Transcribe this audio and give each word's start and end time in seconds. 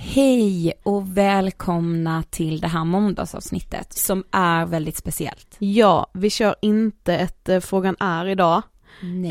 Hej 0.00 0.72
och 0.82 1.18
välkomna 1.18 2.22
till 2.30 2.60
det 2.60 2.68
här 2.68 2.84
måndagsavsnittet 2.84 3.92
som 3.92 4.24
är 4.30 4.66
väldigt 4.66 4.96
speciellt. 4.96 5.56
Ja, 5.58 6.10
vi 6.14 6.30
kör 6.30 6.54
inte 6.62 7.16
ett 7.16 7.48
eh, 7.48 7.60
Frågan 7.60 7.96
är 8.00 8.26
idag. 8.26 8.62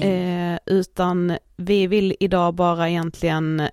Eh, 0.02 0.60
utan 0.66 1.38
vi 1.56 1.88
vill 1.88 2.16
idag 2.20 2.54
bara 2.54 2.90
egentligen 2.90 3.60
eh, 3.60 3.68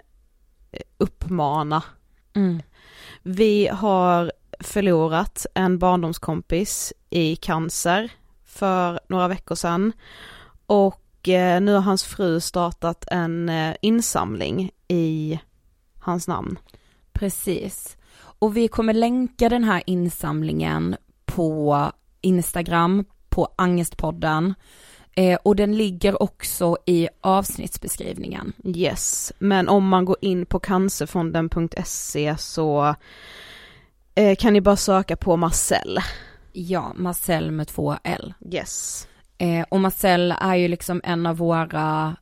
uppmana. 0.98 1.82
Mm. 2.34 2.62
Vi 3.22 3.68
har 3.68 4.32
förlorat 4.60 5.46
en 5.54 5.78
barndomskompis 5.78 6.92
i 7.10 7.36
cancer 7.36 8.12
för 8.44 9.00
några 9.08 9.28
veckor 9.28 9.54
sedan. 9.54 9.92
Och 10.66 11.28
eh, 11.28 11.60
nu 11.60 11.74
har 11.74 11.80
hans 11.80 12.04
fru 12.04 12.40
startat 12.40 13.04
en 13.10 13.48
eh, 13.48 13.74
insamling 13.80 14.70
i 14.88 15.40
hans 16.00 16.28
namn. 16.28 16.58
Precis. 17.14 17.96
Och 18.16 18.56
vi 18.56 18.68
kommer 18.68 18.92
länka 18.92 19.48
den 19.48 19.64
här 19.64 19.82
insamlingen 19.86 20.96
på 21.24 21.92
Instagram, 22.20 23.04
på 23.28 23.48
Angestpodden. 23.56 24.54
Eh, 25.16 25.38
och 25.42 25.56
den 25.56 25.76
ligger 25.76 26.22
också 26.22 26.76
i 26.86 27.08
avsnittsbeskrivningen. 27.20 28.52
Yes, 28.64 29.32
men 29.38 29.68
om 29.68 29.88
man 29.88 30.04
går 30.04 30.16
in 30.20 30.46
på 30.46 30.58
cancerfonden.se 30.58 32.36
så 32.38 32.94
eh, 34.14 34.36
kan 34.36 34.52
ni 34.52 34.60
bara 34.60 34.76
söka 34.76 35.16
på 35.16 35.36
Marcel. 35.36 35.98
Ja, 36.52 36.92
Marcel 36.96 37.50
med 37.50 37.68
två 37.68 37.96
L. 38.04 38.34
Yes. 38.52 39.08
Eh, 39.38 39.66
och 39.68 39.80
Marcel 39.80 40.34
är 40.40 40.54
ju 40.54 40.68
liksom 40.68 41.00
en 41.04 41.26
av 41.26 41.36
våra 41.36 42.16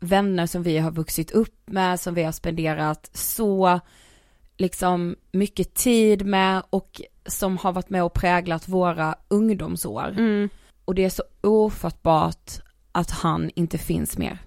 vänner 0.00 0.46
som 0.46 0.62
vi 0.62 0.78
har 0.78 0.90
vuxit 0.90 1.30
upp 1.30 1.62
med, 1.66 2.00
som 2.00 2.14
vi 2.14 2.22
har 2.22 2.32
spenderat 2.32 3.10
så 3.12 3.80
liksom 4.60 5.16
mycket 5.32 5.74
tid 5.74 6.26
med 6.26 6.62
och 6.70 7.00
som 7.26 7.58
har 7.58 7.72
varit 7.72 7.90
med 7.90 8.04
och 8.04 8.14
präglat 8.14 8.68
våra 8.68 9.14
ungdomsår. 9.28 10.08
Mm. 10.08 10.48
Och 10.84 10.94
det 10.94 11.04
är 11.04 11.10
så 11.10 11.22
ofattbart 11.40 12.50
att 12.92 13.10
han 13.10 13.50
inte 13.54 13.78
finns 13.78 14.18
mer. 14.18 14.38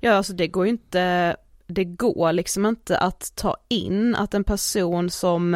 Ja, 0.00 0.12
alltså 0.12 0.32
det 0.32 0.48
går 0.48 0.64
ju 0.66 0.70
inte, 0.70 1.36
det 1.66 1.84
går 1.84 2.32
liksom 2.32 2.66
inte 2.66 2.98
att 2.98 3.32
ta 3.34 3.56
in 3.68 4.14
att 4.14 4.34
en 4.34 4.44
person 4.44 5.10
som 5.10 5.54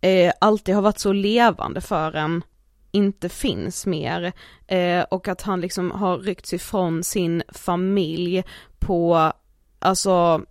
eh, 0.00 0.32
alltid 0.40 0.74
har 0.74 0.82
varit 0.82 0.98
så 0.98 1.12
levande 1.12 1.80
för 1.80 2.12
en 2.12 2.42
inte 2.90 3.28
finns 3.28 3.86
mer 3.86 4.32
eh, 4.66 5.02
och 5.02 5.28
att 5.28 5.42
han 5.42 5.60
liksom 5.60 5.90
har 5.90 6.18
ryckts 6.18 6.52
ifrån 6.52 7.04
sin 7.04 7.42
familj 7.48 8.44
på, 8.78 9.32
alltså 9.78 10.42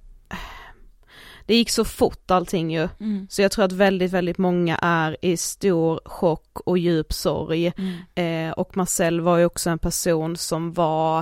det 1.48 1.56
gick 1.56 1.70
så 1.70 1.86
fort 1.86 2.32
allting 2.32 2.72
ju. 2.72 2.90
Mm. 3.00 3.28
Så 3.30 3.42
jag 3.42 3.52
tror 3.52 3.66
att 3.66 3.72
väldigt, 3.72 4.12
väldigt 4.12 4.38
många 4.38 4.78
är 4.82 5.18
i 5.22 5.38
stor 5.38 6.00
chock 6.06 6.60
och 6.66 6.78
djup 6.78 7.14
sorg. 7.14 7.74
Eh, 8.16 8.52
och 8.52 8.78
Marcel 8.78 9.22
var 9.22 9.38
ju 9.38 9.46
också 9.46 9.70
en 9.70 9.80
person 9.80 10.38
som 10.38 10.74
var 10.74 11.20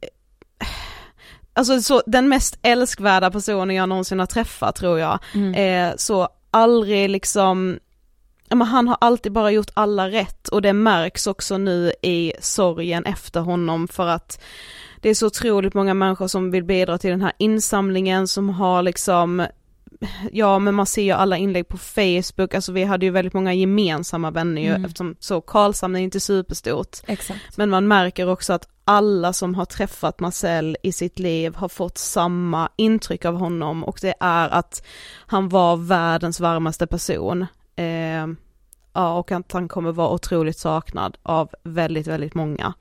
eh, 0.00 0.68
Alltså 1.52 1.82
så, 1.82 2.02
den 2.06 2.28
mest 2.28 2.58
älskvärda 2.62 3.30
personen 3.30 3.76
jag 3.76 3.88
någonsin 3.88 4.18
har 4.18 4.26
träffat 4.26 4.76
tror 4.76 4.98
jag. 4.98 5.18
Mm. 5.34 5.54
Eh, 5.54 5.96
så 5.96 6.28
aldrig 6.50 7.10
liksom, 7.10 7.78
men 8.48 8.62
han 8.62 8.88
har 8.88 8.96
alltid 9.00 9.32
bara 9.32 9.50
gjort 9.50 9.70
alla 9.74 10.10
rätt 10.10 10.48
och 10.48 10.62
det 10.62 10.72
märks 10.72 11.26
också 11.26 11.58
nu 11.58 11.92
i 12.02 12.32
sorgen 12.40 13.04
efter 13.04 13.40
honom 13.40 13.88
för 13.88 14.06
att 14.06 14.40
det 15.04 15.10
är 15.10 15.14
så 15.14 15.26
otroligt 15.26 15.74
många 15.74 15.94
människor 15.94 16.28
som 16.28 16.50
vill 16.50 16.64
bidra 16.64 16.98
till 16.98 17.10
den 17.10 17.22
här 17.22 17.32
insamlingen 17.38 18.28
som 18.28 18.48
har 18.48 18.82
liksom 18.82 19.46
Ja 20.32 20.58
men 20.58 20.74
man 20.74 20.86
ser 20.86 21.02
ju 21.02 21.10
alla 21.10 21.36
inlägg 21.36 21.68
på 21.68 21.78
Facebook, 21.78 22.54
alltså 22.54 22.72
vi 22.72 22.84
hade 22.84 23.06
ju 23.06 23.12
väldigt 23.12 23.34
många 23.34 23.54
gemensamma 23.54 24.30
vänner 24.30 24.62
ju 24.62 24.68
Mm. 24.68 24.84
eftersom 24.84 25.16
så 25.20 25.40
Karlshamn 25.40 25.96
är 25.96 26.00
inte 26.00 26.20
superstort. 26.20 26.96
Exakt. 27.06 27.56
Men 27.56 27.70
man 27.70 27.88
märker 27.88 28.28
också 28.28 28.52
att 28.52 28.68
alla 28.84 29.32
som 29.32 29.54
har 29.54 29.64
träffat 29.64 30.20
Marcel 30.20 30.76
i 30.82 30.92
sitt 30.92 31.18
liv 31.18 31.54
har 31.54 31.68
fått 31.68 31.98
samma 31.98 32.68
intryck 32.76 33.24
av 33.24 33.36
honom 33.36 33.84
och 33.84 33.98
det 34.02 34.14
är 34.20 34.48
att 34.48 34.86
han 35.26 35.48
var 35.48 35.76
världens 35.76 36.40
varmaste 36.40 36.86
person. 36.86 37.46
Eh, 37.76 38.26
ja 38.92 39.18
och 39.18 39.32
att 39.32 39.52
han 39.52 39.68
kommer 39.68 39.92
vara 39.92 40.10
otroligt 40.10 40.58
saknad 40.58 41.16
av 41.22 41.50
väldigt, 41.62 42.06
väldigt 42.06 42.34
många. 42.34 42.74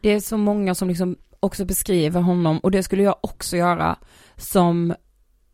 Det 0.00 0.10
är 0.10 0.20
så 0.20 0.36
många 0.36 0.74
som 0.74 0.88
liksom 0.88 1.16
också 1.42 1.64
beskriver 1.64 2.20
honom 2.20 2.58
och 2.58 2.70
det 2.70 2.82
skulle 2.82 3.02
jag 3.02 3.16
också 3.20 3.56
göra 3.56 3.96
som 4.36 4.94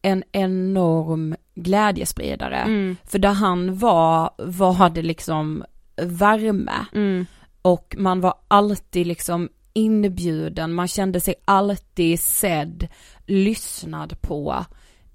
en 0.02 0.24
enorm 0.32 1.36
glädjespridare. 1.54 2.56
Mm, 2.56 2.96
För 3.04 3.18
där 3.18 3.32
han 3.32 3.78
var, 3.78 4.30
var 4.38 4.90
det 4.90 5.02
liksom 5.02 5.64
värme 5.96 6.86
mm, 6.92 7.26
och 7.62 7.94
man 7.98 8.20
var 8.20 8.34
alltid 8.48 9.06
liksom 9.06 9.48
inbjuden, 9.72 10.74
man 10.74 10.88
kände 10.88 11.20
sig 11.20 11.34
alltid 11.44 12.20
sedd, 12.20 12.88
lyssnad 13.26 14.20
på 14.20 14.64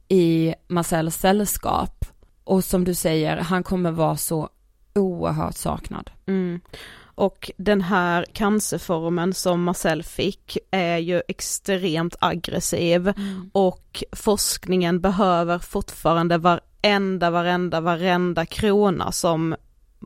i 0.08 0.54
Marcels 0.68 1.16
sällskap. 1.16 2.06
Och 2.44 2.64
som 2.64 2.84
du 2.84 2.94
säger, 2.94 3.38
han 3.38 3.64
kommer 3.64 3.92
vara 3.92 4.18
så 4.18 4.50
oerhört 4.96 5.56
saknad. 5.56 6.12
mm. 6.26 6.62
Och 7.16 7.52
den 7.58 7.82
här 7.82 8.26
cancerformen 8.34 9.34
som 9.34 9.64
Marcel 9.64 10.04
fick 10.04 10.58
är 10.72 10.98
ju 10.98 11.22
extremt 11.28 12.16
aggressiv. 12.20 13.14
Och 13.52 14.04
forskningen 14.12 15.02
behöver 15.02 15.60
fortfarande 15.60 16.38
varenda, 16.38 17.30
varenda, 17.30 17.82
varenda 17.82 18.46
krona 18.46 19.12
som 19.12 19.56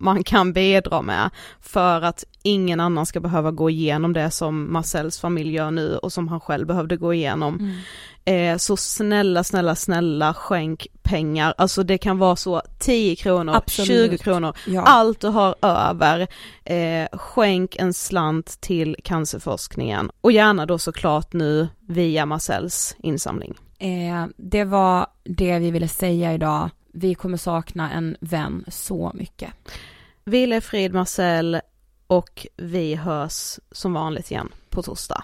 man 0.02 0.24
kan 0.24 0.54
bidra 0.54 1.02
med 1.02 1.30
för 1.62 2.02
att 2.02 2.24
ingen 2.44 2.80
annan 2.80 3.06
ska 3.06 3.20
behöva 3.20 3.52
gå 3.52 3.70
igenom 3.70 4.14
det 4.14 4.32
som 4.32 4.74
Marcells 4.74 5.20
familj 5.20 5.54
gör 5.54 5.72
nu 5.72 5.98
och 5.98 6.14
som 6.14 6.28
han 6.28 6.40
själv 6.40 6.68
behövde 6.68 6.98
gå 6.98 7.14
igenom. 7.14 7.56
Mm. 7.56 7.78
Eh, 8.28 8.58
så 8.58 8.78
snälla, 8.78 9.44
snälla, 9.44 9.76
snälla 9.76 10.34
skänk 10.34 10.88
pengar, 11.02 11.54
alltså 11.58 11.84
det 11.84 11.98
kan 11.98 12.18
vara 12.18 12.36
så 12.36 12.62
10 12.80 13.16
kronor, 13.16 13.56
Absolut. 13.56 14.12
20 14.12 14.18
kronor, 14.18 14.58
ja. 14.68 14.82
allt 14.82 15.20
du 15.20 15.28
har 15.28 15.56
över, 15.62 16.28
eh, 16.64 17.08
skänk 17.18 17.76
en 17.76 17.94
slant 17.94 18.62
till 18.62 18.96
cancerforskningen 19.04 20.12
och 20.22 20.32
gärna 20.32 20.66
då 20.66 20.78
såklart 20.78 21.34
nu 21.34 21.68
via 21.88 22.26
Marcells 22.26 22.96
insamling. 23.00 23.54
Eh, 23.80 24.26
det 24.38 24.64
var 24.64 25.08
det 25.24 25.60
vi 25.60 25.72
ville 25.72 25.88
säga 25.88 26.34
idag, 26.34 26.70
vi 26.94 27.16
kommer 27.16 27.38
sakna 27.38 27.92
en 27.92 28.18
vän 28.20 28.66
så 28.68 29.12
mycket. 29.14 29.50
Ville, 30.28 30.62
Frid 30.62 30.94
Marcel 30.94 31.62
och 32.08 32.48
vi 32.58 32.96
hörs 32.96 33.60
som 33.72 33.94
vanligt 33.94 34.32
igen 34.32 34.50
på 34.70 34.84
torsdag. 34.84 35.24